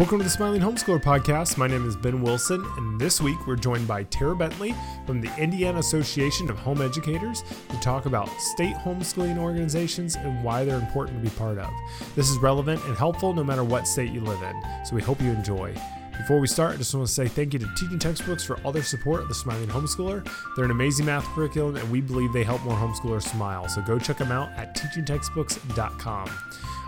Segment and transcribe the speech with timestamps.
[0.00, 1.58] Welcome to the Smiling Homeschooler Podcast.
[1.58, 4.74] My name is Ben Wilson, and this week we're joined by Tara Bentley
[5.04, 10.64] from the Indiana Association of Home Educators to talk about state homeschooling organizations and why
[10.64, 11.68] they're important to be part of.
[12.16, 15.20] This is relevant and helpful no matter what state you live in, so we hope
[15.20, 15.74] you enjoy.
[16.16, 18.72] Before we start, I just want to say thank you to Teaching Textbooks for all
[18.72, 20.26] their support of the Smiling Homeschooler.
[20.56, 23.68] They're an amazing math curriculum, and we believe they help more homeschoolers smile.
[23.68, 26.30] So go check them out at teachingtextbooks.com.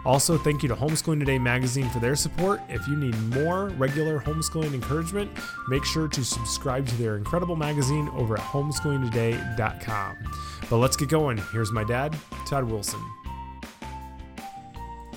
[0.05, 2.61] Also, thank you to Homeschooling Today magazine for their support.
[2.69, 5.31] If you need more regular homeschooling encouragement,
[5.69, 10.17] make sure to subscribe to their incredible magazine over at homeschoolingtoday.com.
[10.69, 11.39] But let's get going.
[11.53, 12.17] Here's my dad,
[12.47, 13.01] Todd Wilson.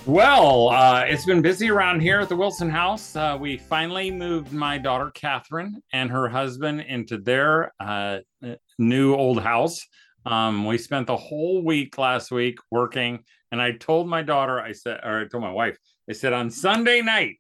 [0.05, 3.16] Well, uh, it's been busy around here at the Wilson house.
[3.16, 8.19] Uh, we finally moved my daughter, Catherine, and her husband into their uh,
[8.78, 9.83] new old house.
[10.23, 14.71] Um, we spent the whole week last week working, and I told my daughter, I
[14.71, 15.77] said, or I told my wife,
[16.09, 17.38] I said, on Sunday night,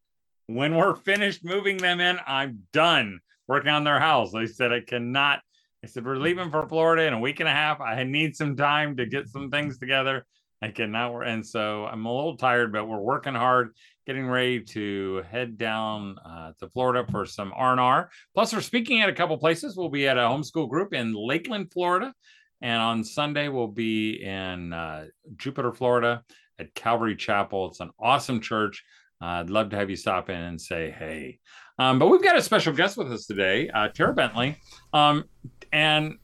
[0.47, 4.33] when we're finished moving them in, I'm done working on their house.
[4.35, 5.41] I said, I cannot.
[5.83, 7.81] I said, we're leaving for Florida in a week and a half.
[7.81, 10.25] I need some time to get some things together.
[10.61, 11.27] I cannot.
[11.27, 13.75] And so I'm a little tired, but we're working hard,
[14.07, 18.09] getting ready to head down uh, to Florida for some R&R.
[18.33, 19.75] Plus, we're speaking at a couple places.
[19.75, 22.13] We'll be at a homeschool group in Lakeland, Florida.
[22.61, 25.05] And on Sunday, we'll be in uh,
[25.37, 26.23] Jupiter, Florida
[26.59, 27.67] at Calvary Chapel.
[27.67, 28.83] It's an awesome church.
[29.21, 31.39] Uh, I'd love to have you stop in and say hey.
[31.79, 34.57] Um, but we've got a special guest with us today, uh, Tara Bentley.
[34.93, 35.25] Um,
[35.71, 36.17] and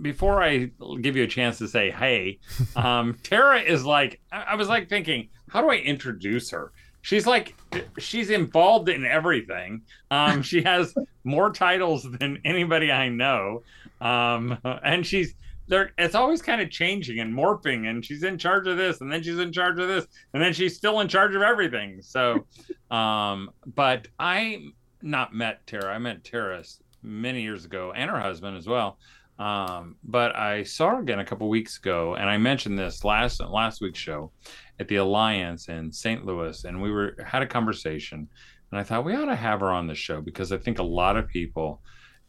[0.00, 2.38] before I give you a chance to say hey,
[2.76, 6.72] um, Tara is like, I was like thinking, how do I introduce her?
[7.00, 7.54] She's like,
[7.98, 9.82] she's involved in everything.
[10.10, 10.94] Um, she has
[11.24, 13.62] more titles than anybody I know.
[14.00, 15.34] Um, and she's,
[15.68, 19.12] there it's always kind of changing and morphing and she's in charge of this and
[19.12, 22.44] then she's in charge of this and then she's still in charge of everything so
[22.90, 24.58] um but i
[25.02, 26.62] not met tara i met tara
[27.02, 28.98] many years ago and her husband as well
[29.38, 33.40] um but i saw her again a couple weeks ago and i mentioned this last
[33.40, 34.32] last week's show
[34.80, 38.26] at the alliance in st louis and we were had a conversation
[38.72, 40.82] and i thought we ought to have her on the show because i think a
[40.82, 41.80] lot of people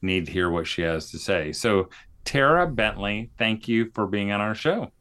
[0.02, 1.52] need to hear what she has to say.
[1.52, 1.90] So
[2.26, 4.92] Tara Bentley, thank you for being on our show.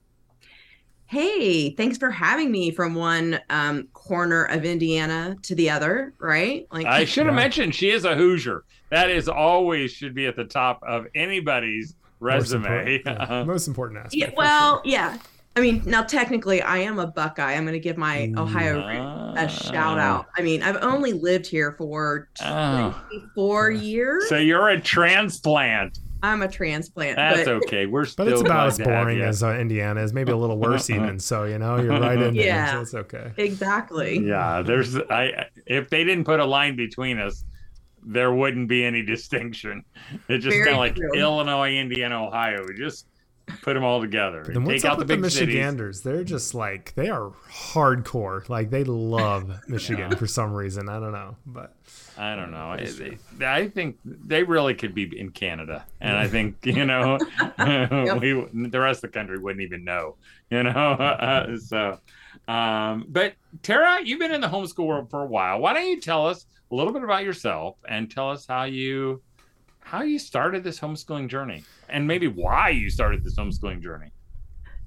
[1.06, 6.66] Hey, thanks for having me from one um, corner of Indiana to the other, right?
[6.70, 7.40] Like I should have yeah.
[7.40, 8.64] mentioned she is a Hoosier.
[8.90, 12.60] That is always should be at the top of anybody's resume.
[12.60, 13.44] Most important, yeah.
[13.46, 14.14] Most important aspect.
[14.14, 14.82] Yeah, well, sure.
[14.84, 15.18] yeah.
[15.56, 17.54] I mean, now technically, I am a Buckeye.
[17.54, 20.26] I'm going to give my Ohio uh, a shout out.
[20.36, 24.28] I mean, I've only lived here for 24 uh, years.
[24.28, 25.98] So you're a transplant.
[26.22, 27.16] I'm a transplant.
[27.16, 27.48] That's but...
[27.64, 27.86] okay.
[27.86, 28.26] We're still.
[28.26, 30.12] But it's about as boring as uh, Indiana is.
[30.12, 31.18] Maybe a little worse even.
[31.18, 32.74] So you know, you're right in yeah, there.
[32.74, 33.32] So it's okay.
[33.36, 34.18] Exactly.
[34.18, 34.62] Yeah.
[34.62, 34.96] There's.
[34.96, 35.46] I.
[35.66, 37.44] If they didn't put a line between us,
[38.02, 39.84] there wouldn't be any distinction.
[40.28, 41.12] It's just kind of like true.
[41.14, 42.64] Illinois, Indiana, Ohio.
[42.66, 43.06] We just
[43.62, 44.44] put them all together.
[44.46, 46.02] Then what's up with the, the Michiganders?
[46.02, 46.16] Cities.
[46.16, 48.48] They're just like they are hardcore.
[48.48, 50.88] Like they love Michigan for some reason.
[50.88, 51.74] I don't know, but
[52.16, 52.70] I don't know.
[52.70, 57.18] I, they, I think they really could be in Canada, and I think you know
[58.20, 60.16] we the rest of the country wouldn't even know.
[60.50, 61.98] You know, uh, so.
[62.46, 65.58] Um, but Tara, you've been in the homeschool world for a while.
[65.58, 69.20] Why don't you tell us a little bit about yourself and tell us how you
[69.88, 74.10] how you started this homeschooling journey and maybe why you started this homeschooling journey.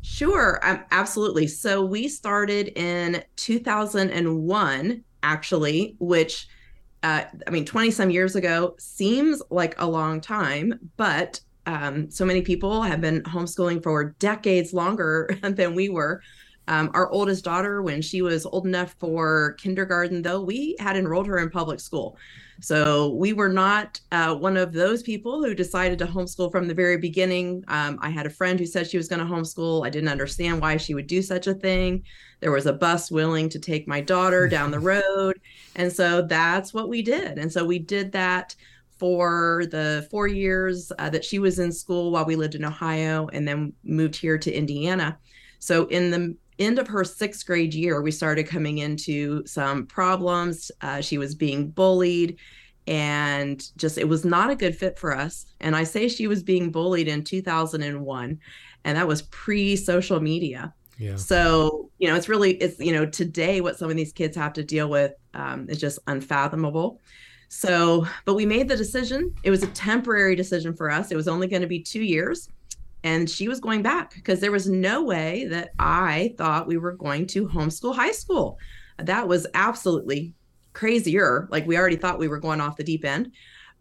[0.04, 1.48] Sure, um, absolutely.
[1.48, 6.48] So we started in 2001, actually, which
[7.02, 12.24] uh, I mean, 20 some years ago seems like a long time, but um, so
[12.24, 16.22] many people have been homeschooling for decades longer than we were.
[16.68, 21.28] Um, our oldest daughter, when she was old enough for kindergarten, though, we had enrolled
[21.28, 22.18] her in public school.
[22.62, 26.76] So we were not uh, one of those people who decided to homeschool from the
[26.76, 27.64] very beginning.
[27.68, 29.86] Um, I had a friend who said she was going to homeschool.
[29.86, 32.04] I didn't understand why she would do such a thing.
[32.40, 35.42] There was a bus willing to take my daughter down the road.
[35.76, 37.40] And so that's what we did.
[37.40, 38.56] And so we did that
[39.00, 43.28] for the four years uh, that she was in school while we lived in Ohio
[43.34, 45.18] and then moved here to Indiana.
[45.58, 50.72] So in the end of her sixth grade year, we started coming into some problems.
[50.82, 52.38] Uh, she was being bullied
[52.88, 55.46] and just it was not a good fit for us.
[55.60, 58.40] And I say she was being bullied in 2001,
[58.84, 60.74] and that was pre social media.
[60.98, 61.16] Yeah.
[61.16, 64.54] So, you know, it's really, it's, you know, today what some of these kids have
[64.54, 67.02] to deal with um, is just unfathomable.
[67.48, 69.34] So, but we made the decision.
[69.44, 71.12] It was a temporary decision for us.
[71.12, 72.50] It was only going to be two years
[73.04, 76.94] and she was going back because there was no way that I thought we were
[76.94, 78.60] going to homeschool high school.
[78.98, 80.34] That was absolutely
[80.74, 81.48] crazier.
[81.52, 83.32] Like we already thought we were going off the deep end.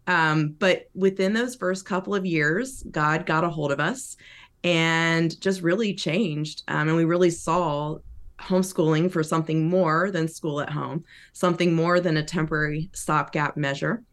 [0.07, 4.17] Um, but within those first couple of years, God got a hold of us
[4.63, 6.63] and just really changed.
[6.67, 7.97] Um, and we really saw
[8.39, 11.03] homeschooling for something more than school at home,
[11.33, 14.03] something more than a temporary stopgap measure.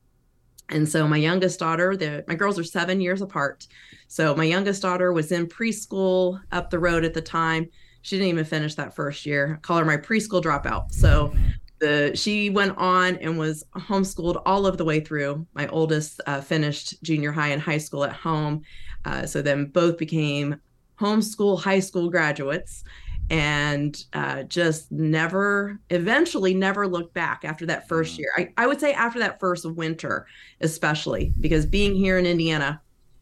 [0.70, 3.66] And so my youngest daughter, the my girls are seven years apart.
[4.06, 7.68] So my youngest daughter was in preschool up the road at the time.
[8.02, 9.56] She didn't even finish that first year.
[9.58, 10.92] I call her my preschool dropout.
[10.92, 11.34] So
[11.78, 15.46] the she went on and was homeschooled all of the way through.
[15.54, 18.62] My oldest uh, finished junior high and high school at home.
[19.04, 20.56] Uh, so then both became
[21.00, 22.84] homeschool high school graduates
[23.30, 28.20] and uh, just never eventually never looked back after that first mm.
[28.20, 30.26] year I, I would say after that first winter
[30.60, 32.80] especially because being here in indiana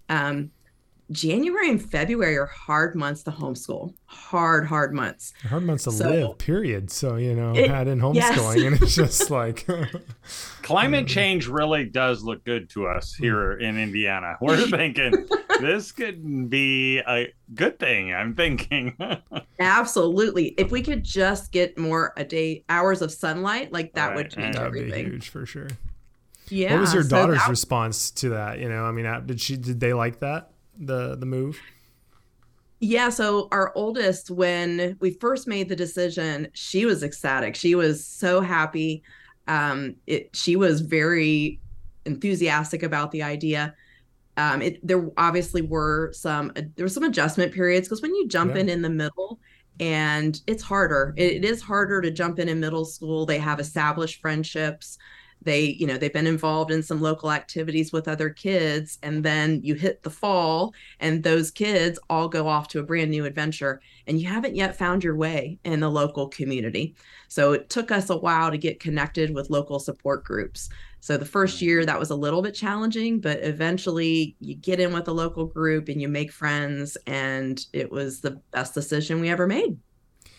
[0.09, 0.51] um,
[1.11, 3.95] January and February are hard months to homeschool.
[4.07, 5.35] Hard, hard months.
[5.49, 6.91] Hard months to so, live, period.
[6.91, 8.65] So, you know, it, had in homeschooling yes.
[8.65, 9.67] and it's just like
[10.63, 14.37] climate change really does look good to us here in Indiana.
[14.41, 15.29] We're thinking
[15.61, 18.13] this could be a good thing.
[18.13, 18.97] I'm thinking.
[19.61, 20.55] Absolutely.
[20.59, 24.17] If we could just get more a day hours of sunlight, like that right.
[24.17, 25.05] would change That'd everything.
[25.07, 25.69] Be huge for sure.
[26.49, 26.73] Yeah.
[26.75, 28.61] What was your daughter's that, response to that?
[28.61, 30.51] You know, I mean, did she did they like that?
[30.79, 31.59] the the move?
[32.79, 37.57] Yeah, so our oldest, when we first made the decision, she was ecstatic.
[37.57, 39.03] She was so happy.
[39.49, 41.61] Um, it she was very
[42.05, 43.75] enthusiastic about the idea.
[44.37, 48.29] Um, it there obviously were some uh, there were some adjustment periods because when you
[48.29, 48.61] jump yeah.
[48.61, 49.41] in in the middle
[49.81, 51.15] and it's harder.
[51.17, 53.27] It, it is harder to jump in in middle school.
[53.27, 54.99] They have established friendships
[55.47, 59.61] they you know they've been involved in some local activities with other kids and then
[59.63, 63.81] you hit the fall and those kids all go off to a brand new adventure
[64.07, 66.95] and you haven't yet found your way in the local community.
[67.29, 70.69] So it took us a while to get connected with local support groups.
[71.01, 71.87] So the first year mm-hmm.
[71.87, 75.89] that was a little bit challenging but eventually you get in with a local group
[75.89, 79.79] and you make friends and it was the best decision we ever made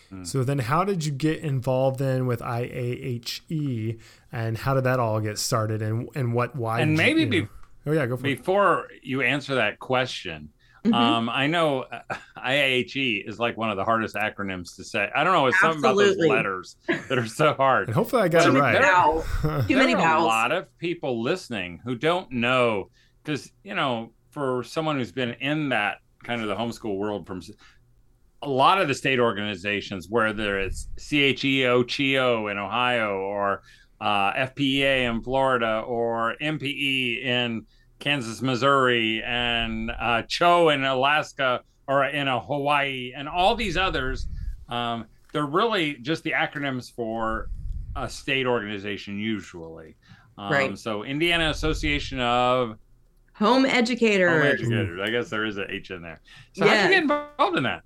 [0.09, 0.23] Hmm.
[0.23, 3.99] So then, how did you get involved then with IAHE,
[4.31, 6.81] and how did that all get started, and and what why?
[6.81, 7.47] And maybe you, be,
[7.85, 9.01] oh yeah, go for before it.
[9.03, 10.49] you answer that question.
[10.85, 10.93] Mm-hmm.
[10.93, 15.09] Um, I know uh, IAHE is like one of the hardest acronyms to say.
[15.13, 16.05] I don't know, it's Absolutely.
[16.05, 16.75] something about those letters
[17.09, 17.87] that are so hard.
[17.87, 18.81] And hopefully, I got Too it right.
[19.43, 20.23] There, Too many vowels.
[20.23, 22.89] a lot of people listening who don't know
[23.23, 27.41] because you know, for someone who's been in that kind of the homeschool world from
[28.41, 33.63] a lot of the state organizations, whether it's CHEO, CHEO in Ohio, or
[33.99, 37.65] uh, FPEA in Florida, or MPE in
[37.99, 44.27] Kansas, Missouri, and uh, CHO in Alaska or in a Hawaii, and all these others,
[44.69, 47.49] um, they're really just the acronyms for
[47.95, 49.95] a state organization usually.
[50.37, 50.77] Um, right.
[50.77, 52.77] So Indiana Association of
[53.35, 54.31] Home Educators.
[54.31, 54.99] Home Educators.
[55.01, 56.19] I guess there is an H in there.
[56.53, 56.71] So yeah.
[56.71, 57.83] how did you get involved in that?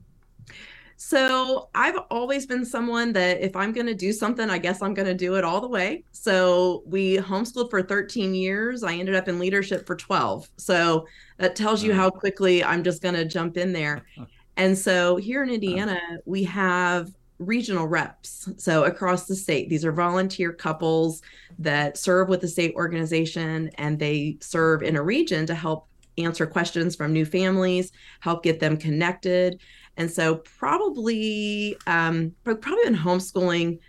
[0.97, 4.93] So I've always been someone that if I'm going to do something, I guess I'm
[4.93, 6.03] going to do it all the way.
[6.11, 8.83] So we homeschooled for 13 years.
[8.83, 10.47] I ended up in leadership for 12.
[10.57, 11.07] So
[11.39, 11.95] that tells you mm.
[11.95, 14.05] how quickly I'm just going to jump in there.
[14.57, 15.55] And so here in uh-huh.
[15.55, 17.09] Indiana, we have
[17.39, 18.47] regional reps.
[18.57, 21.21] So across the state, these are volunteer couples
[21.57, 25.87] that serve with the state organization and they serve in a region to help
[26.17, 29.59] answer questions from new families, help get them connected.
[29.97, 33.79] And so probably um probably been homeschooling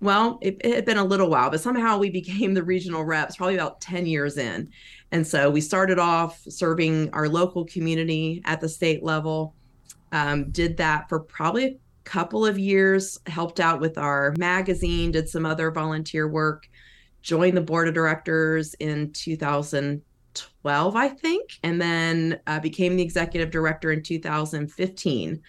[0.00, 3.36] well, it, it, had been a little while, but somehow we became the regional reps
[3.36, 4.70] probably about 10 years in.
[5.12, 9.54] And so we started off serving our local community at the state level,
[10.12, 15.28] um, did that for probably a couple of years, helped out with our magazine, did
[15.28, 16.68] some other volunteer work,
[17.22, 20.00] joined the board of directors in 2000,
[20.34, 25.42] 12, I think, and then uh, became the executive director in 2015.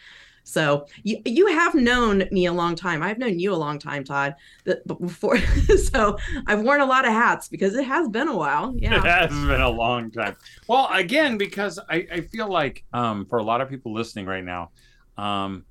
[0.43, 3.03] So you you have known me a long time.
[3.03, 4.35] I've known you a long time, Todd.
[4.65, 5.37] But before,
[5.91, 8.73] so I've worn a lot of hats because it has been a while.
[8.75, 10.35] Yeah, it has been a long time.
[10.67, 14.43] Well, again, because I, I feel like um, for a lot of people listening right
[14.43, 14.71] now,
[15.17, 15.65] um,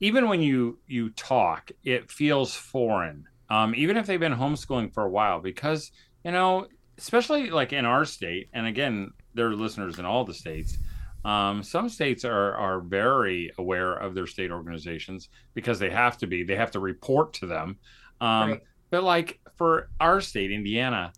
[0.00, 3.26] even when you you talk, it feels foreign.
[3.50, 5.92] Um, even if they've been homeschooling for a while, because
[6.24, 6.66] you know
[7.00, 10.78] especially like in our state, and again, there are listeners in all the states.
[11.24, 16.26] Um, some states are are very aware of their state organizations because they have to
[16.26, 16.44] be.
[16.44, 17.78] They have to report to them.
[18.20, 18.60] Um, right.
[18.90, 21.12] But like for our state, Indiana,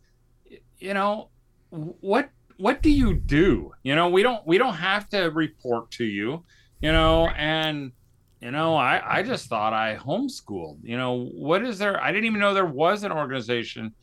[0.79, 1.31] you know,
[1.71, 3.73] what what do you do?
[3.83, 6.45] You know, we don't we don't have to report to you.
[6.81, 7.93] You know, and
[8.41, 10.79] you know, I, I just thought I homeschooled.
[10.83, 12.03] You know, what is there?
[12.03, 13.95] I didn't even know there was an organization.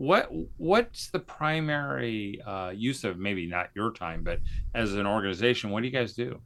[0.00, 4.40] What what's the primary uh, use of maybe not your time, but
[4.74, 6.40] as an organization, what do you guys do?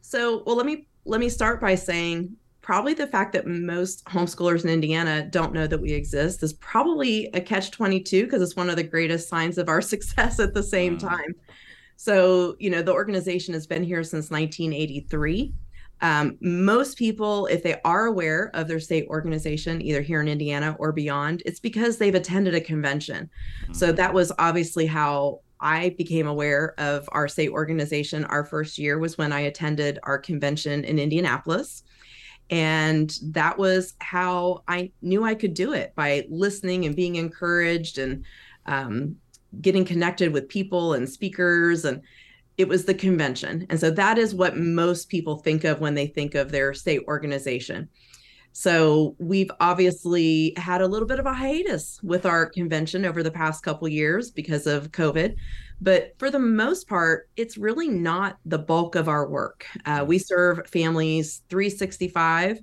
[0.00, 4.62] So, well, let me let me start by saying probably the fact that most homeschoolers
[4.62, 8.70] in Indiana don't know that we exist is probably a catch 22 because it's one
[8.70, 11.00] of the greatest signs of our success at the same mm.
[11.00, 11.34] time.
[11.96, 15.52] So, you know, the organization has been here since 1983.
[16.02, 20.76] Um, most people, if they are aware of their state organization, either here in Indiana
[20.80, 23.30] or beyond, it's because they've attended a convention.
[23.62, 23.72] Mm-hmm.
[23.72, 28.24] So that was obviously how I became aware of our state organization.
[28.24, 31.84] Our first year was when I attended our convention in Indianapolis.
[32.50, 37.98] And that was how I knew I could do it by listening and being encouraged
[37.98, 38.24] and
[38.66, 39.16] um,
[39.60, 42.02] getting connected with people and speakers and
[42.58, 43.66] it was the convention.
[43.70, 47.02] And so that is what most people think of when they think of their state
[47.08, 47.88] organization.
[48.52, 53.30] So we've obviously had a little bit of a hiatus with our convention over the
[53.30, 55.36] past couple years because of COVID.
[55.80, 59.66] But for the most part, it's really not the bulk of our work.
[59.86, 62.58] Uh, we serve families 365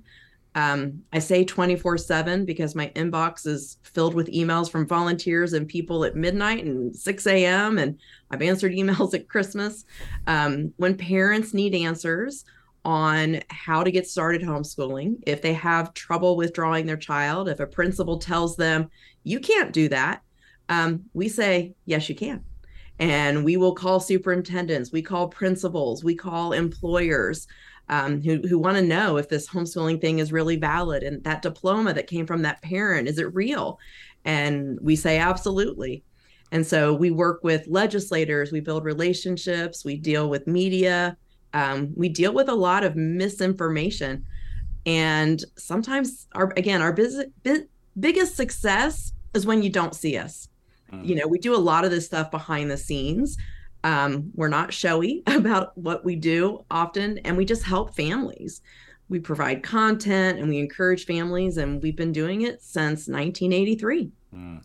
[0.54, 5.68] um, I say 24 7 because my inbox is filled with emails from volunteers and
[5.68, 7.78] people at midnight and 6 a.m.
[7.78, 7.98] And
[8.30, 9.84] I've answered emails at Christmas.
[10.26, 12.44] Um, when parents need answers
[12.84, 17.66] on how to get started homeschooling, if they have trouble withdrawing their child, if a
[17.66, 18.88] principal tells them,
[19.22, 20.22] you can't do that,
[20.68, 22.42] um, we say, yes, you can.
[22.98, 27.46] And we will call superintendents, we call principals, we call employers
[27.90, 31.42] um, who, who want to know if this homeschooling thing is really valid and that
[31.42, 33.78] diploma that came from that parent is it real?
[34.24, 36.04] And we say absolutely.
[36.52, 41.16] And so we work with legislators we build relationships we deal with media
[41.52, 44.24] um, we deal with a lot of misinformation.
[44.86, 47.64] And sometimes our again our biz, biz,
[47.98, 50.48] biggest success is when you don't see us.
[50.92, 51.06] Mm.
[51.06, 53.36] you know we do a lot of this stuff behind the scenes
[53.84, 58.62] um, we're not showy about what we do often, and we just help families.
[59.08, 64.10] We provide content and we encourage families, and we've been doing it since 1983.
[64.34, 64.62] Mm.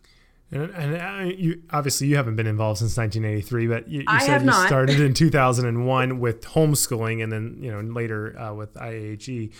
[0.52, 4.42] And, and uh, you obviously you haven't been involved since 1983, but you, you said
[4.42, 4.68] you not.
[4.68, 9.52] started in 2001 with homeschooling, and then you know later uh, with IAHE.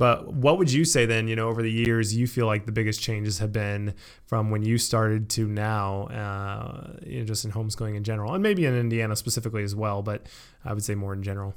[0.00, 2.72] But what would you say then, you know, over the years, you feel like the
[2.72, 3.92] biggest changes have been
[4.24, 8.42] from when you started to now, uh, you know, just in homeschooling in general, and
[8.42, 10.24] maybe in Indiana specifically as well, but
[10.64, 11.54] I would say more in general.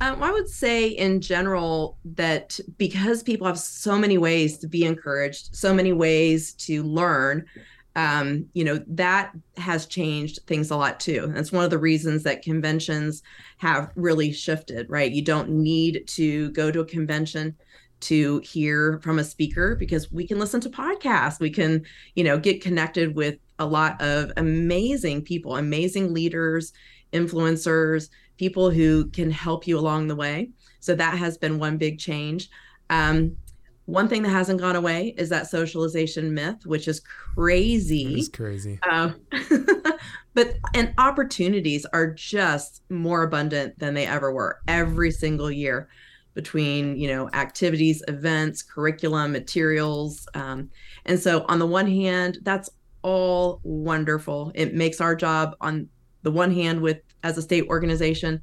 [0.00, 4.84] Um, I would say in general that because people have so many ways to be
[4.86, 7.44] encouraged, so many ways to learn,
[7.96, 11.32] um, you know, that has changed things a lot too.
[11.34, 13.22] That's one of the reasons that conventions
[13.56, 15.10] have really shifted, right?
[15.10, 17.56] You don't need to go to a convention
[17.98, 21.40] to hear from a speaker because we can listen to podcasts.
[21.40, 26.74] We can, you know, get connected with a lot of amazing people, amazing leaders,
[27.14, 30.50] influencers, people who can help you along the way.
[30.80, 32.50] So that has been one big change.
[32.90, 33.38] Um,
[33.86, 38.18] one thing that hasn't gone away is that socialization myth, which is crazy.
[38.18, 38.80] It's crazy.
[38.88, 39.12] Uh,
[40.34, 45.88] but and opportunities are just more abundant than they ever were every single year
[46.34, 50.68] between you know activities events curriculum materials um,
[51.06, 52.68] and so on the one hand that's
[53.02, 55.88] all wonderful it makes our job on
[56.22, 58.40] the one hand with as a state organization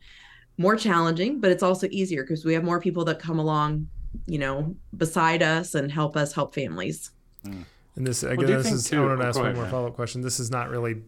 [0.57, 3.87] more challenging but it's also easier because we have more people that come along
[4.25, 7.11] you know, beside us and help us help families.
[7.45, 7.65] Mm.
[7.95, 9.95] And this, again, well, this is, too, I want to ask one more follow up
[9.95, 10.21] question.
[10.21, 11.01] This is not really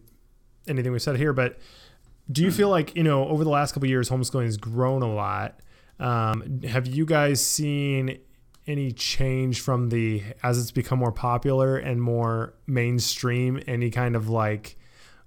[0.68, 1.58] anything we said here, but
[2.30, 2.56] do you mm.
[2.56, 5.60] feel like, you know, over the last couple years, homeschooling has grown a lot?
[5.98, 8.18] Um, have you guys seen
[8.66, 14.28] any change from the, as it's become more popular and more mainstream, any kind of
[14.28, 14.76] like,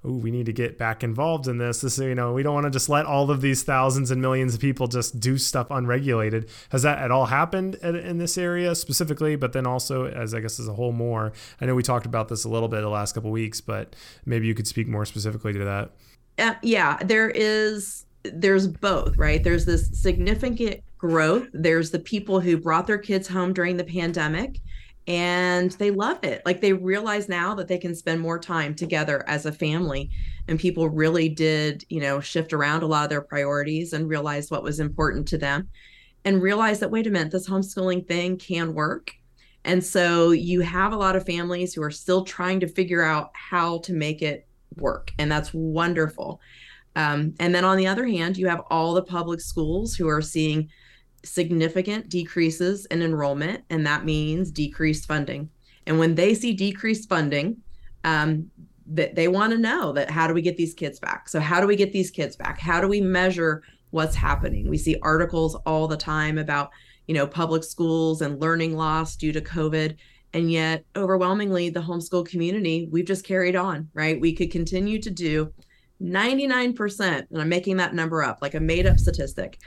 [0.06, 1.82] Ooh, we need to get back involved in this.
[1.82, 4.54] This, you know, we don't want to just let all of these thousands and millions
[4.54, 6.50] of people just do stuff unregulated.
[6.70, 9.36] Has that at all happened in this area specifically?
[9.36, 11.34] But then also, as I guess as a whole, more.
[11.60, 14.48] I know we talked about this a little bit the last couple weeks, but maybe
[14.48, 15.92] you could speak more specifically to that.
[16.38, 18.06] Uh, yeah, there is.
[18.24, 19.44] There's both, right?
[19.44, 21.48] There's this significant growth.
[21.54, 24.60] There's the people who brought their kids home during the pandemic
[25.08, 26.42] and they love it.
[26.46, 30.12] Like they realize now that they can spend more time together as a family.
[30.48, 34.52] And people really did, you know, shift around a lot of their priorities and realize
[34.52, 35.70] what was important to them
[36.26, 39.12] and realize that, wait a minute, this homeschooling thing can work.
[39.66, 43.32] And so you have a lot of families who are still trying to figure out
[43.34, 45.12] how to make it work.
[45.18, 46.40] And that's wonderful.
[46.96, 50.22] Um, and then on the other hand, you have all the public schools who are
[50.22, 50.70] seeing
[51.24, 55.50] significant decreases in enrollment, and that means decreased funding.
[55.86, 57.58] And when they see decreased funding,
[58.04, 58.50] um,
[58.90, 61.30] that they want to know that how do we get these kids back?
[61.30, 62.60] So how do we get these kids back?
[62.60, 64.68] How do we measure what's happening?
[64.68, 66.72] We see articles all the time about
[67.08, 69.96] you know public schools and learning loss due to COVID,
[70.34, 73.90] and yet overwhelmingly the homeschool community we've just carried on.
[73.94, 74.20] Right?
[74.20, 75.54] We could continue to do
[76.02, 79.60] 99%, and I'm making that number up like a made up statistic.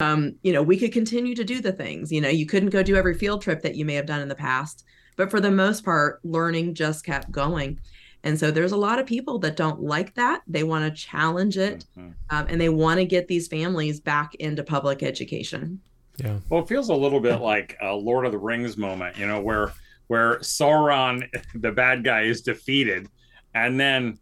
[0.00, 2.12] Um, you know, we could continue to do the things.
[2.12, 4.28] You know, you couldn't go do every field trip that you may have done in
[4.28, 4.84] the past,
[5.16, 7.78] but for the most part, learning just kept going.
[8.24, 10.42] And so there's a lot of people that don't like that.
[10.46, 12.10] They want to challenge it mm-hmm.
[12.30, 15.80] um, and they want to get these families back into public education.
[16.18, 16.38] Yeah.
[16.48, 19.40] Well, it feels a little bit like a Lord of the Rings moment, you know,
[19.40, 19.72] where
[20.08, 23.08] where Sauron, the bad guy, is defeated,
[23.54, 24.18] and then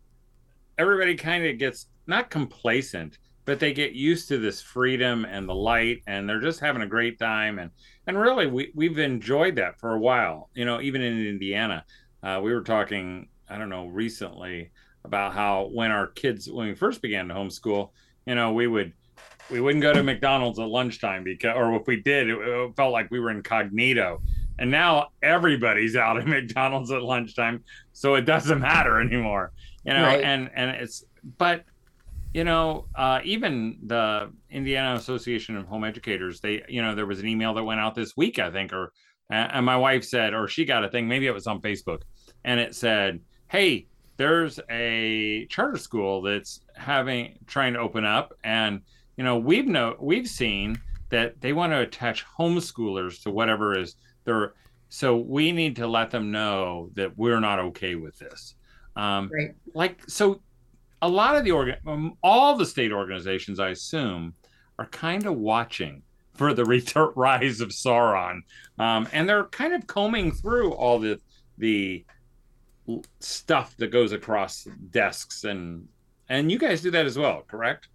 [0.79, 3.19] everybody kind of gets not complacent,
[3.51, 6.87] but they get used to this freedom and the light, and they're just having a
[6.87, 7.59] great time.
[7.59, 7.73] And
[8.07, 10.51] and really, we we've enjoyed that for a while.
[10.55, 11.85] You know, even in Indiana,
[12.23, 14.71] uh, we were talking I don't know recently
[15.05, 17.91] about how when our kids when we first began to homeschool,
[18.25, 18.93] you know, we would
[19.51, 22.93] we wouldn't go to McDonald's at lunchtime because or if we did, it, it felt
[22.93, 24.23] like we were incognito.
[24.61, 27.65] And now everybody's out at McDonald's at lunchtime,
[27.95, 29.51] so it doesn't matter anymore.
[29.85, 30.23] You know, right.
[30.23, 31.05] and and it's
[31.37, 31.65] but
[32.33, 37.21] you know, uh, even the Indiana Association of Home Educators, they, you know, there was
[37.21, 38.93] an email that went out this week, I think, or,
[39.31, 42.03] and my wife said, or she got a thing, maybe it was on Facebook,
[42.45, 43.87] and it said, hey,
[44.21, 48.83] there's a charter school that's having trying to open up, and
[49.17, 53.97] you know we've know we've seen that they want to attach homeschoolers to whatever is
[54.25, 54.53] their.
[54.91, 58.57] So we need to let them know that we're not okay with this.
[58.95, 59.55] Um, right.
[59.73, 60.43] Like so,
[61.03, 64.35] a lot of the organ, um, all the state organizations, I assume,
[64.79, 66.03] are kind of watching
[66.35, 66.65] for the
[67.17, 68.41] rise of Sauron,
[68.79, 71.21] um, and they're kind of combing through all the
[71.59, 72.05] the
[73.21, 75.87] stuff that goes across desks and
[76.29, 77.89] and you guys do that as well correct?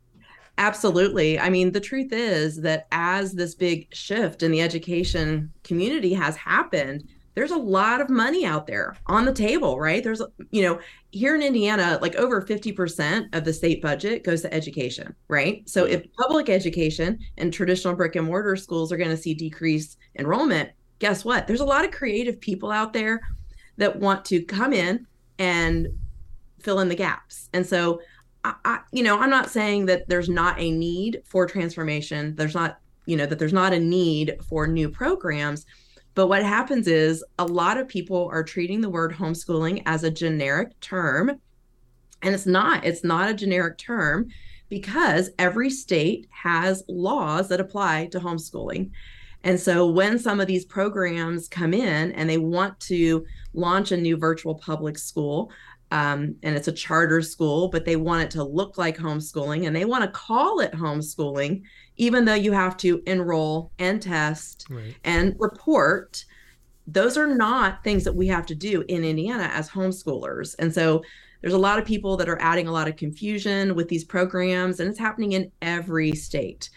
[0.57, 1.37] Absolutely.
[1.37, 6.37] I mean the truth is that as this big shift in the education community has
[6.37, 10.21] happened there's a lot of money out there on the table right there's
[10.51, 10.79] you know
[11.11, 15.83] here in indiana like over 50% of the state budget goes to education right so
[15.83, 15.93] mm-hmm.
[15.93, 20.69] if public education and traditional brick and mortar schools are going to see decreased enrollment
[20.99, 23.21] guess what there's a lot of creative people out there
[23.77, 25.05] that want to come in
[25.39, 25.87] and
[26.61, 27.49] fill in the gaps.
[27.53, 28.01] And so,
[28.43, 32.35] I, I, you know, I'm not saying that there's not a need for transformation.
[32.35, 35.65] There's not, you know, that there's not a need for new programs.
[36.15, 40.09] But what happens is a lot of people are treating the word homeschooling as a
[40.09, 41.39] generic term.
[42.21, 44.29] And it's not, it's not a generic term
[44.69, 48.91] because every state has laws that apply to homeschooling.
[49.43, 53.97] And so when some of these programs come in and they want to launch a
[53.97, 55.51] new virtual public school,
[55.91, 59.75] um, and it's a charter school, but they want it to look like homeschooling and
[59.75, 61.61] they want to call it homeschooling,
[61.97, 64.95] even though you have to enroll and test right.
[65.03, 66.25] and report.
[66.87, 70.55] Those are not things that we have to do in Indiana as homeschoolers.
[70.59, 71.03] And so
[71.41, 74.79] there's a lot of people that are adding a lot of confusion with these programs,
[74.79, 76.69] and it's happening in every state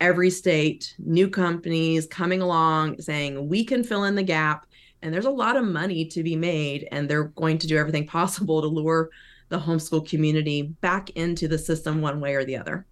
[0.00, 4.66] every state, new companies coming along saying we can fill in the gap.
[5.02, 8.06] And there's a lot of money to be made, and they're going to do everything
[8.18, 9.10] possible to lure
[9.48, 12.86] the homeschool community back into the system one way or the other.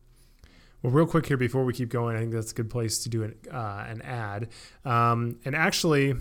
[0.84, 3.08] Well, real quick here before we keep going, I think that's a good place to
[3.08, 4.48] do an, uh, an ad.
[4.84, 6.14] Um, and actually,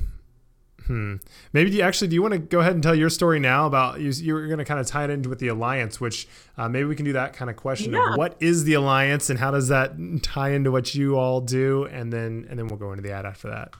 [0.87, 1.15] Hmm.
[1.53, 3.67] Maybe do you, actually do you want to go ahead and tell your story now
[3.67, 4.09] about you?
[4.09, 6.95] You're going to kind of tie it into with the alliance, which uh, maybe we
[6.95, 8.11] can do that kind of question yeah.
[8.11, 11.85] of what is the alliance and how does that tie into what you all do,
[11.85, 13.73] and then and then we'll go into the ad after that.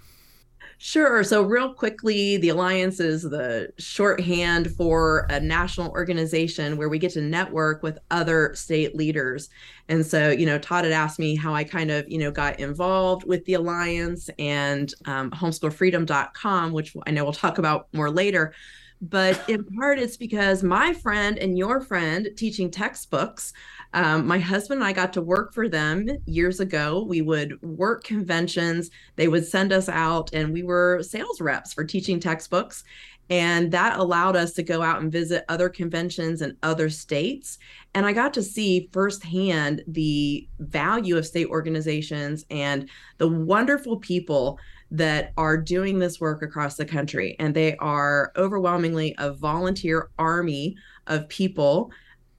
[0.85, 1.23] Sure.
[1.23, 7.13] So, real quickly, the Alliance is the shorthand for a national organization where we get
[7.13, 9.47] to network with other state leaders.
[9.87, 12.59] And so, you know, Todd had asked me how I kind of, you know, got
[12.59, 18.53] involved with the Alliance and um, homeschoolfreedom.com, which I know we'll talk about more later.
[19.01, 23.53] But in part, it's because my friend and your friend teaching textbooks
[23.93, 27.05] um, my husband and I got to work for them years ago.
[27.07, 31.83] We would work conventions, they would send us out, and we were sales reps for
[31.83, 32.83] teaching textbooks.
[33.29, 37.57] And that allowed us to go out and visit other conventions in other states.
[37.93, 44.59] And I got to see firsthand the value of state organizations and the wonderful people
[44.91, 47.35] that are doing this work across the country.
[47.39, 50.75] And they are overwhelmingly a volunteer army
[51.07, 51.91] of people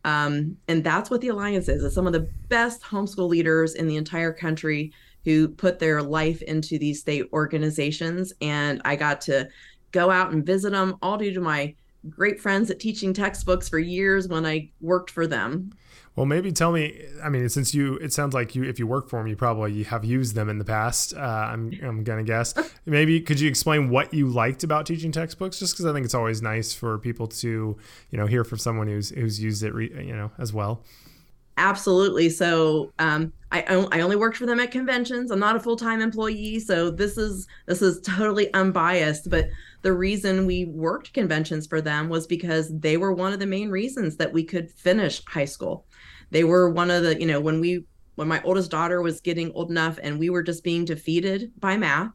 [0.05, 1.83] um, and that's what the Alliance is.
[1.83, 4.93] It's some of the best homeschool leaders in the entire country
[5.25, 8.33] who put their life into these state organizations.
[8.43, 9.49] And I got to
[9.93, 11.75] go out and visit them all due to my
[12.11, 15.71] great friends at teaching textbooks for years when I worked for them.
[16.16, 17.07] Well, maybe tell me.
[17.22, 19.83] I mean, since you, it sounds like you, if you work for them, you probably
[19.83, 21.12] have used them in the past.
[21.12, 22.55] Uh, I'm, I'm gonna guess.
[22.87, 25.59] maybe could you explain what you liked about teaching textbooks?
[25.59, 27.77] Just because I think it's always nice for people to,
[28.11, 30.85] you know, hear from someone who's who's used it, you know, as well.
[31.57, 32.31] Absolutely.
[32.31, 35.31] So um, I I only worked for them at conventions.
[35.31, 39.31] I'm not a full time employee, so this is this is totally unbiased.
[39.31, 39.46] But
[39.83, 43.70] the reason we worked conventions for them was because they were one of the main
[43.70, 45.87] reasons that we could finish high school.
[46.35, 47.85] They were one of the you know when we
[48.16, 51.77] when my oldest daughter was getting old enough and we were just being defeated by
[51.77, 52.12] math.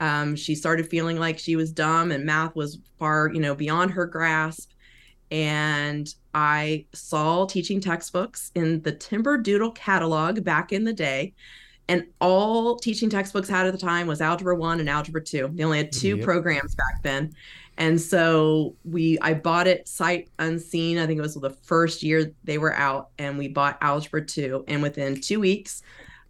[0.00, 3.92] Um, she started feeling like she was dumb and math was far you know beyond
[3.92, 4.72] her grasp
[5.30, 11.32] and I saw teaching textbooks in the Timberdoodle catalog back in the day.
[11.88, 15.52] And all teaching textbooks had at the time was Algebra 1 and Algebra 2.
[15.54, 16.24] They only had two yep.
[16.24, 17.32] programs back then.
[17.82, 20.98] And so we I bought it sight unseen.
[20.98, 24.66] I think it was the first year they were out and we bought Algebra 2
[24.68, 25.82] and within 2 weeks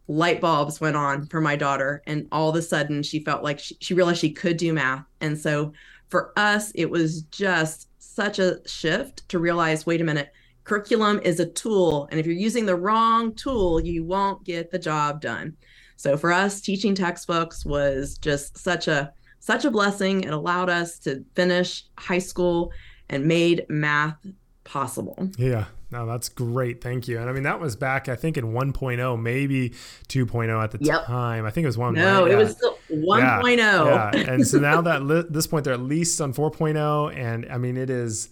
[0.09, 3.59] light bulbs went on for my daughter and all of a sudden she felt like
[3.59, 5.05] she, she realized she could do math.
[5.21, 5.75] And so
[6.09, 10.33] for us it was just such a shift to realize wait a minute,
[10.65, 12.09] curriculum is a tool.
[12.11, 15.59] And if you're using the wrong tool, you won't get the job done.
[15.97, 19.13] So for us, teaching textbooks was just such a
[19.43, 20.23] such a blessing.
[20.23, 22.71] It allowed us to finish high school
[23.11, 24.17] and made math
[24.63, 25.31] possible.
[25.37, 25.65] Yeah.
[25.91, 26.81] No, that's great.
[26.81, 27.19] Thank you.
[27.19, 29.71] And I mean, that was back, I think, in 1.0, maybe
[30.09, 31.07] 2.0 at the yep.
[31.07, 31.45] time.
[31.45, 31.95] I think it was 1.
[31.95, 33.59] No, it was still 1.0.
[33.59, 33.83] Yeah.
[33.83, 34.17] Oh.
[34.17, 34.31] yeah.
[34.33, 37.15] And so now that li- this point, they're at least on 4.0.
[37.15, 38.31] And I mean, it is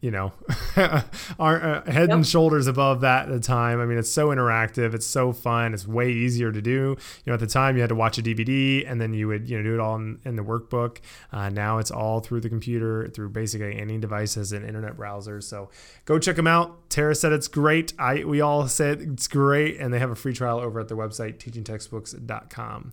[0.00, 0.32] you know,
[1.38, 2.10] are uh, head yep.
[2.10, 3.80] and shoulders above that at the time.
[3.80, 6.70] I mean, it's so interactive, it's so fun, it's way easier to do.
[6.70, 9.48] You know, at the time you had to watch a DVD and then you would
[9.48, 10.98] you know do it all in, in the workbook.
[11.32, 15.44] Uh, now it's all through the computer, through basically any devices and internet browsers.
[15.44, 15.70] So
[16.04, 16.90] go check them out.
[16.90, 17.94] Tara said it's great.
[17.98, 20.96] I we all said it's great, and they have a free trial over at their
[20.96, 22.92] website teachingtextbooks.com.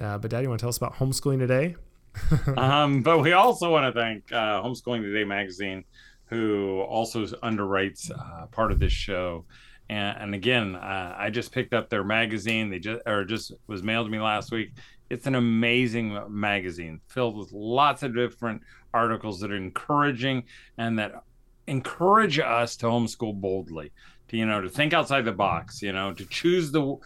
[0.00, 1.76] Uh, but Dad, you want to tell us about homeschooling today?
[2.56, 5.84] um, but we also want to thank uh, Homeschooling Today magazine
[6.30, 9.44] who also underwrites uh, part of this show.
[9.88, 12.70] And, and again, uh, I just picked up their magazine.
[12.70, 14.72] They just or just was mailed to me last week.
[15.10, 18.62] It's an amazing magazine filled with lots of different
[18.94, 20.44] articles that are encouraging
[20.78, 21.24] and that
[21.66, 23.90] encourage us to homeschool boldly.
[24.28, 25.82] To you know, to think outside the box.
[25.82, 26.96] You know, to choose the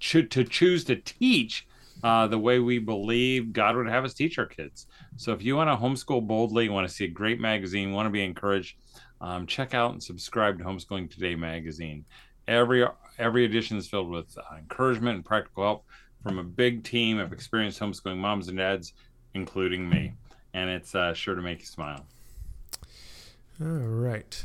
[0.00, 1.66] to, choose to teach
[2.02, 4.88] uh, the way we believe God would have us teach our kids.
[5.16, 8.10] So if you want to homeschool boldly, want to see a great magazine, want to
[8.10, 8.76] be encouraged,
[9.20, 12.04] um, check out and subscribe to Homeschooling Today magazine.
[12.46, 12.84] Every
[13.18, 15.84] every edition is filled with uh, encouragement and practical help
[16.22, 18.92] from a big team of experienced homeschooling moms and dads,
[19.34, 20.14] including me,
[20.52, 22.04] and it's uh, sure to make you smile.
[23.60, 24.44] All right.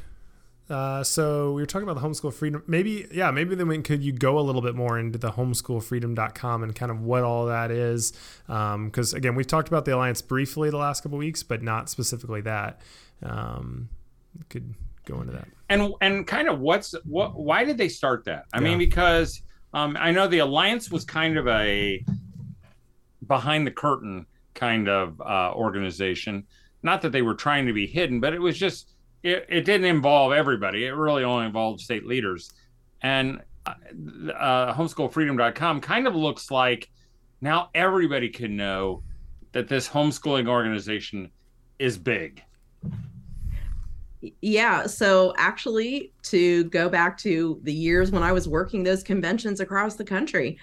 [0.69, 2.63] Uh, so we were talking about the homeschool freedom.
[2.67, 6.63] Maybe, yeah, maybe then we, could you go a little bit more into the homeschoolfreedom.com
[6.63, 8.13] and kind of what all that is?
[8.45, 11.89] Because um, again, we've talked about the alliance briefly the last couple weeks, but not
[11.89, 12.81] specifically that.
[13.23, 13.89] Um,
[14.49, 15.47] could go into that.
[15.69, 17.37] And and kind of what's what?
[17.37, 18.45] Why did they start that?
[18.53, 18.63] I yeah.
[18.63, 19.41] mean, because
[19.73, 22.03] um, I know the alliance was kind of a
[23.27, 26.45] behind the curtain kind of uh, organization.
[26.81, 29.85] Not that they were trying to be hidden, but it was just it, it didn't
[29.85, 30.85] involve everybody.
[30.85, 32.51] It really only involved state leaders.
[33.01, 33.73] And uh,
[34.33, 36.89] uh, homeschoolfreedom.com kind of looks like
[37.41, 39.03] now everybody can know
[39.51, 41.31] that this homeschooling organization
[41.79, 42.43] is big.
[44.41, 44.85] Yeah.
[44.85, 49.95] So, actually, to go back to the years when I was working those conventions across
[49.95, 50.59] the country,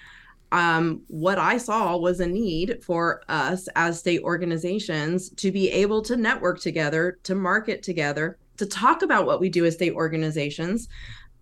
[0.51, 6.01] um, what I saw was a need for us as state organizations to be able
[6.03, 10.87] to network together, to market together, to talk about what we do as state organizations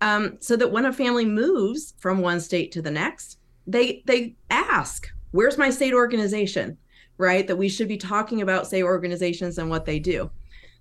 [0.00, 4.36] um, so that when a family moves from one state to the next they they
[4.50, 6.78] ask where's my state organization?
[7.18, 7.46] Right?
[7.46, 10.30] That we should be talking about state organizations and what they do.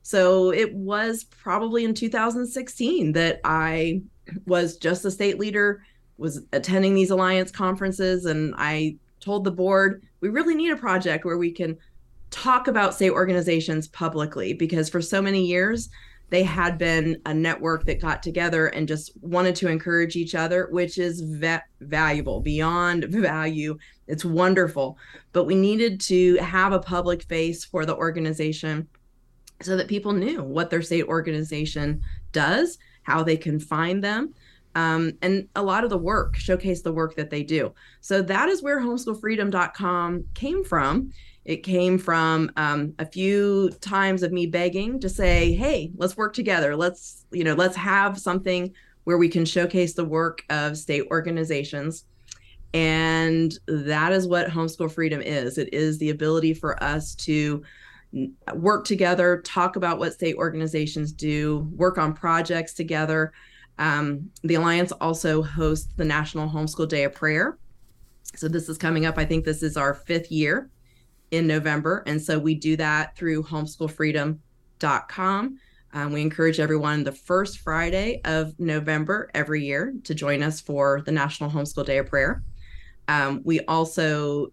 [0.01, 4.01] So it was probably in 2016 that i
[4.45, 5.83] was just a state leader
[6.17, 11.25] was attending these alliance conferences and i told the board we really need a project
[11.25, 11.77] where we can
[12.29, 15.89] talk about state organizations publicly because for so many years
[16.29, 20.67] they had been a network that got together and just wanted to encourage each other,
[20.71, 23.77] which is va- valuable beyond value.
[24.07, 24.97] It's wonderful.
[25.33, 28.87] But we needed to have a public face for the organization
[29.61, 34.33] so that people knew what their state organization does, how they can find them.
[34.75, 37.73] um, and a lot of the work showcase the work that they do.
[38.01, 41.11] So that is where homeschoolfreedom.com came from.
[41.45, 46.33] It came from um, a few times of me begging to say, "Hey, let's work
[46.33, 46.75] together.
[46.75, 52.05] Let's you know, let's have something where we can showcase the work of state organizations."
[52.73, 55.57] And that is what homeschool freedom is.
[55.57, 57.63] It is the ability for us to
[58.53, 63.33] work together, talk about what state organizations do, work on projects together.
[63.77, 67.57] Um, the Alliance also hosts the National Homeschool Day of Prayer.
[68.35, 69.17] So this is coming up.
[69.17, 70.69] I think this is our fifth year
[71.35, 72.03] in November.
[72.07, 75.59] And so we do that through homeschoolfreedom.com.
[75.93, 81.01] Um, we encourage everyone the first Friday of November every year to join us for
[81.05, 82.43] the National Homeschool Day of Prayer.
[83.07, 84.51] Um, we also,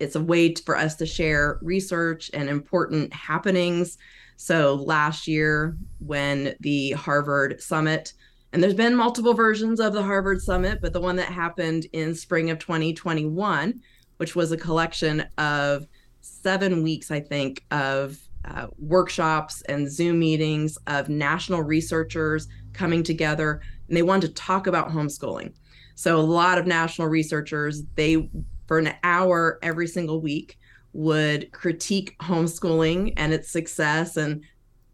[0.00, 3.98] it's a way for us to share research and important happenings.
[4.36, 8.14] So last year, when the Harvard Summit,
[8.52, 12.14] and there's been multiple versions of the Harvard Summit, but the one that happened in
[12.14, 13.80] spring of 2021,
[14.16, 15.86] which was a collection of
[16.24, 23.60] seven weeks, I think, of uh, workshops and Zoom meetings of national researchers coming together,
[23.88, 25.52] and they wanted to talk about homeschooling.
[25.94, 28.28] So a lot of national researchers, they
[28.66, 30.58] for an hour every single week
[30.92, 34.42] would critique homeschooling and its success and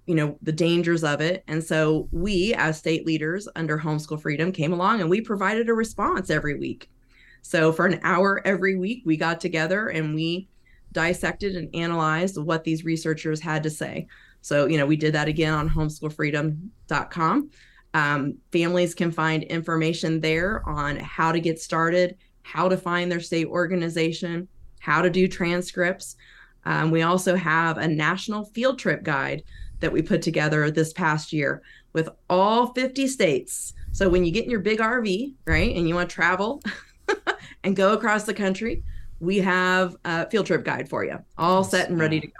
[0.06, 4.50] you know the dangers of it and so we as state leaders under homeschool freedom
[4.50, 6.90] came along and we provided a response every week
[7.42, 10.48] so for an hour every week we got together and we
[10.92, 14.06] dissected and analyzed what these researchers had to say
[14.40, 17.50] so you know we did that again on homeschoolfreedom.com
[17.94, 23.20] um, families can find information there on how to get started, how to find their
[23.20, 24.48] state organization,
[24.80, 26.16] how to do transcripts.
[26.64, 29.42] Um, we also have a national field trip guide
[29.80, 33.72] that we put together this past year with all 50 states.
[33.92, 36.62] So when you get in your big RV, right, and you want to travel
[37.64, 38.84] and go across the country,
[39.20, 42.32] we have a field trip guide for you, all set and ready to go.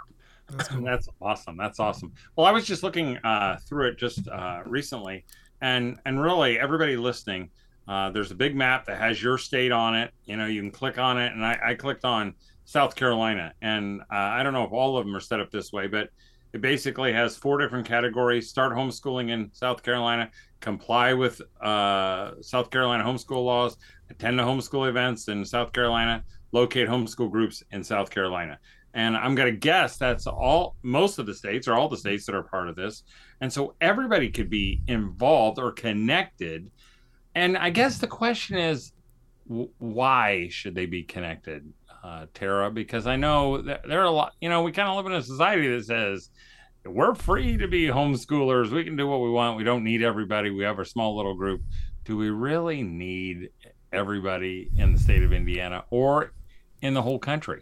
[0.81, 1.55] That's, awesome.
[1.55, 2.11] That's awesome.
[2.35, 5.25] Well, I was just looking uh, through it just uh, recently,
[5.61, 7.49] and and really everybody listening,
[7.87, 10.11] uh, there's a big map that has your state on it.
[10.25, 12.33] You know, you can click on it, and I, I clicked on
[12.65, 15.71] South Carolina, and uh, I don't know if all of them are set up this
[15.71, 16.09] way, but
[16.53, 22.69] it basically has four different categories: start homeschooling in South Carolina, comply with uh, South
[22.71, 23.77] Carolina homeschool laws,
[24.09, 28.59] attend the homeschool events in South Carolina, locate homeschool groups in South Carolina.
[28.93, 32.25] And i'm going to guess that's all most of the states or all the states
[32.25, 33.03] that are part of this.
[33.39, 36.69] And so everybody could be involved or connected.
[37.33, 38.91] And i guess the question is
[39.45, 41.71] why should they be connected
[42.03, 42.69] uh, tara?
[42.69, 45.13] Because i know that there are a lot you know we kind of live in
[45.13, 46.29] a society that says
[46.85, 48.71] we're free to be homeschoolers.
[48.71, 49.57] We can do what we want.
[49.57, 50.49] We don't need everybody.
[50.49, 51.61] We have our small little group.
[52.05, 53.49] Do we really need
[53.93, 55.83] everybody in the state of indiana?
[55.91, 56.33] Or
[56.81, 57.61] in the whole country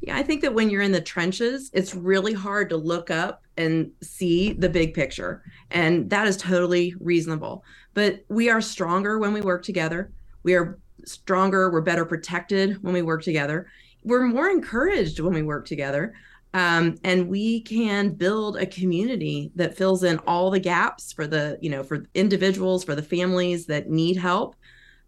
[0.00, 3.42] yeah, I think that when you're in the trenches, it's really hard to look up
[3.58, 5.42] and see the big picture.
[5.70, 7.64] And that is totally reasonable.
[7.92, 10.10] But we are stronger when we work together.
[10.42, 13.66] We are stronger, we're better protected when we work together.
[14.02, 16.14] We're more encouraged when we work together.
[16.54, 21.58] Um, and we can build a community that fills in all the gaps for the,
[21.60, 24.56] you know, for individuals, for the families that need help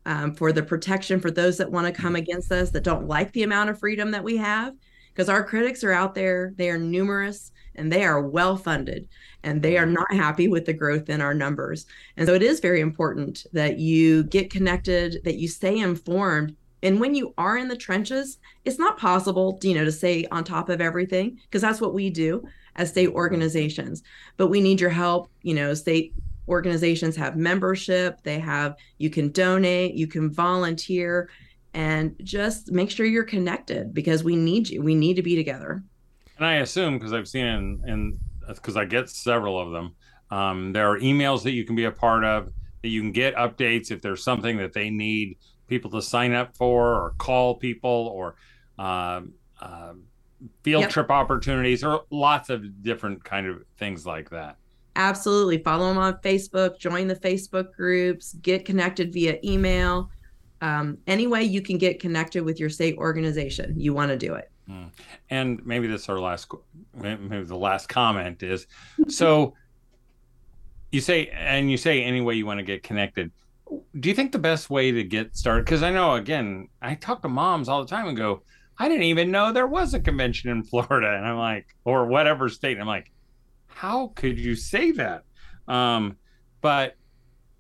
[0.07, 2.23] um, for the protection for those that want to come mm-hmm.
[2.23, 4.75] against us that don't like the amount of freedom that we have.
[5.13, 9.09] Because our critics are out there they are numerous and they are well funded
[9.43, 9.95] and they are mm-hmm.
[9.95, 11.87] not happy with the growth in our numbers.
[12.17, 16.99] And so it is very important that you get connected that you stay informed and
[16.99, 20.69] when you are in the trenches it's not possible you know to stay on top
[20.69, 22.43] of everything because that's what we do
[22.77, 23.17] as state mm-hmm.
[23.17, 24.03] organizations.
[24.37, 26.15] But we need your help you know state
[26.49, 31.31] organizations have membership, they have you can donate, you can volunteer
[31.75, 34.83] and just make sure you're connected because we need you.
[34.83, 35.83] We need to be together.
[36.37, 37.47] And I assume because I've seen
[37.87, 39.95] in because I get several of them,
[40.31, 42.53] um, there are emails that you can be a part of
[42.83, 46.57] that you can get updates if there's something that they need people to sign up
[46.57, 48.35] for or call people or
[48.79, 49.21] uh,
[49.61, 49.93] uh,
[50.65, 50.91] field yep.
[50.91, 54.57] trip opportunities or lots of different kind of things like that
[54.97, 60.11] absolutely follow them on Facebook, join the Facebook groups, get connected via email.
[60.61, 64.35] Um, any way you can get connected with your state organization, you want to do
[64.35, 64.51] it.
[64.67, 64.85] Hmm.
[65.31, 66.49] And maybe this is our last,
[66.95, 68.67] maybe the last comment is
[69.09, 69.55] so
[70.93, 73.33] you say, and you say any way you want to get connected.
[73.99, 75.65] Do you think the best way to get started?
[75.65, 78.43] Because I know, again, I talk to moms all the time and go,
[78.79, 81.17] I didn't even know there was a convention in Florida.
[81.17, 82.73] And I'm like, or whatever state.
[82.73, 83.11] And I'm like,
[83.75, 85.25] how could you say that?
[85.69, 86.17] Um,
[86.61, 86.97] but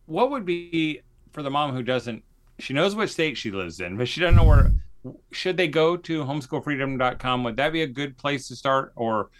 [0.06, 1.00] what would be
[1.32, 2.22] for the mom who doesn't
[2.58, 4.72] she knows what state she lives in, but she doesn't know where
[5.32, 7.44] should they go to homeschoolfreedom.com?
[7.44, 9.30] Would that be a good place to start or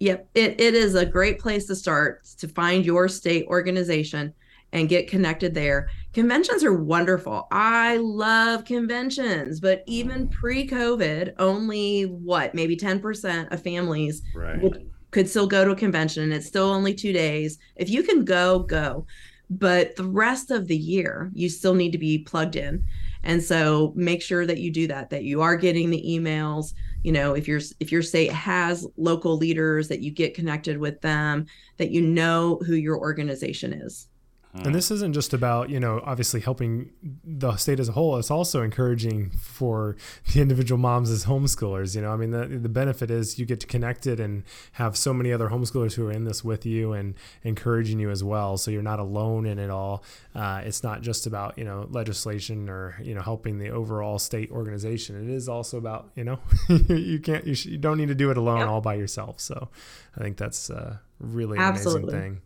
[0.00, 4.32] Yep, it, it is a great place to start to find your state organization
[4.72, 5.90] and get connected there.
[6.12, 7.48] Conventions are wonderful.
[7.50, 14.60] I love conventions, but even pre COVID, only what, maybe 10% of families right.
[14.60, 17.58] would, could still go to a convention and it's still only two days.
[17.76, 19.06] If you can go, go.
[19.50, 22.84] But the rest of the year, you still need to be plugged in.
[23.22, 27.12] And so make sure that you do that, that you are getting the emails, you
[27.12, 31.46] know if your if your state has local leaders that you get connected with them
[31.76, 34.08] that you know who your organization is
[34.54, 36.90] and this isn't just about, you know, obviously helping
[37.22, 38.16] the state as a whole.
[38.16, 39.96] It's also encouraging for
[40.32, 41.94] the individual moms as homeschoolers.
[41.94, 45.12] You know, I mean, the, the benefit is you get to connected and have so
[45.12, 48.56] many other homeschoolers who are in this with you and encouraging you as well.
[48.56, 50.02] So you're not alone in it all.
[50.34, 54.50] Uh, it's not just about, you know, legislation or, you know, helping the overall state
[54.50, 55.28] organization.
[55.28, 58.30] It is also about, you know, you can't, you, sh- you, don't need to do
[58.30, 58.68] it alone yep.
[58.68, 59.40] all by yourself.
[59.40, 59.68] So
[60.16, 62.14] I think that's a really Absolutely.
[62.14, 62.42] amazing thing.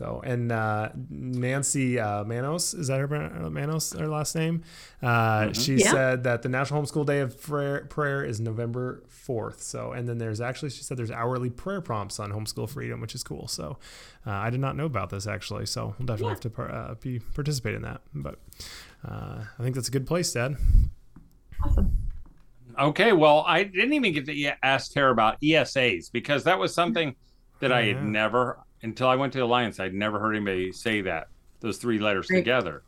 [0.00, 4.62] So and uh, Nancy uh, Manos is that her uh, Manos her last name?
[5.02, 5.52] Uh, mm-hmm.
[5.52, 5.90] She yeah.
[5.90, 9.60] said that the National Homeschool Day of prayer, prayer is November fourth.
[9.60, 13.14] So and then there's actually she said there's hourly prayer prompts on Homeschool Freedom, which
[13.14, 13.46] is cool.
[13.46, 13.76] So
[14.26, 15.66] uh, I did not know about this actually.
[15.66, 16.30] So we'll definitely yeah.
[16.30, 18.00] have to uh, be participate in that.
[18.14, 18.38] But
[19.04, 20.56] I think that's a good place, Dad.
[21.62, 21.94] Awesome.
[22.78, 27.14] Okay, well, I didn't even get to ask Tara about ESAs because that was something
[27.58, 31.28] that I had never until I went to Alliance, I'd never heard anybody say that
[31.60, 32.82] those three letters together,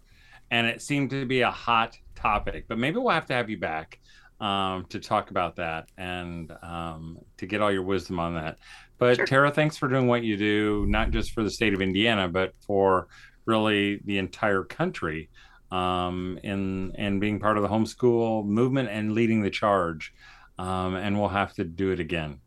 [0.51, 2.65] and it seemed to be a hot topic.
[2.69, 3.99] But maybe we'll have to have you back
[4.41, 8.59] um, to talk about that and um, to get all your wisdom on that.
[8.99, 9.27] But sure.
[9.27, 12.55] Tara, thanks for doing what you do, not just for the state of Indiana, but
[12.67, 13.09] for
[13.47, 15.29] really the entire country
[15.71, 20.13] um, in and being part of the homeschool movement and leading the charge.
[20.59, 22.39] Um, and we'll have to do it again.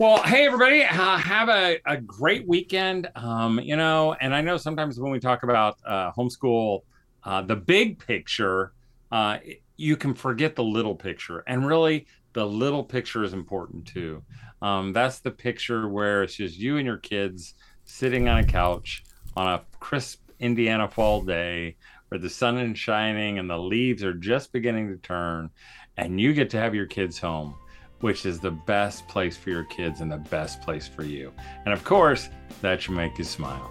[0.00, 3.10] Well, hey everybody, uh, have a, a great weekend.
[3.16, 6.84] Um, you know, and I know sometimes when we talk about uh, homeschool,
[7.22, 8.72] uh, the big picture,
[9.12, 9.36] uh,
[9.76, 14.22] you can forget the little picture, and really, the little picture is important too.
[14.62, 17.52] Um, that's the picture where it's just you and your kids
[17.84, 19.04] sitting on a couch
[19.36, 21.76] on a crisp Indiana fall day
[22.08, 25.50] where the sun is shining and the leaves are just beginning to turn,
[25.98, 27.54] and you get to have your kids home
[28.00, 31.32] which is the best place for your kids and the best place for you.
[31.64, 32.28] And of course,
[32.62, 33.70] that should make you smile.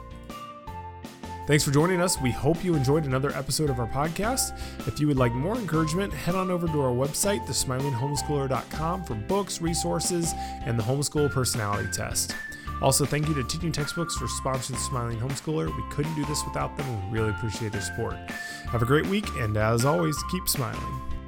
[1.50, 2.22] Thanks for joining us.
[2.22, 4.56] We hope you enjoyed another episode of our podcast.
[4.88, 9.60] If you would like more encouragement, head on over to our website, thesmilinghomeschooler.com, for books,
[9.60, 12.36] resources, and the homeschool personality test.
[12.84, 15.76] Also, thank you to Teaching Textbooks for sponsoring Smiling Homeschooler.
[15.76, 18.14] We couldn't do this without them, we really appreciate their support.
[18.68, 21.19] Have a great week, and as always, keep smiling.